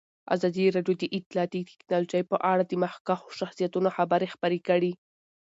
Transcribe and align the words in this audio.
ازادي 0.35 0.65
راډیو 0.75 0.95
د 0.99 1.03
اطلاعاتی 1.17 1.61
تکنالوژي 1.69 2.21
په 2.31 2.37
اړه 2.51 2.63
د 2.65 2.73
مخکښو 2.83 3.35
شخصیتونو 3.39 3.89
خبرې 3.97 4.27
خپرې 4.33 4.59
کړي. 4.67 4.91